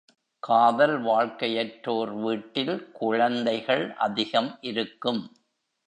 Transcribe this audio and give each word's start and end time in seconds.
காதல் 0.43 0.95
வாழ்க்கையற்றோர் 1.03 2.13
வீட்டில் 2.21 2.91
குழந்தைகள் 2.91 3.85
அதிகம் 3.99 4.57
இருக்கும். 4.61 5.23